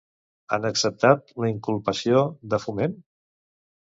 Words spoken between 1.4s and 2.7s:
la inculpació de